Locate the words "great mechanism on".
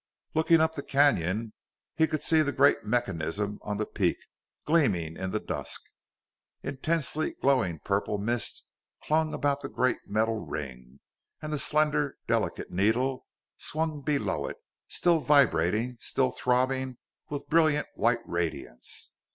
2.51-3.77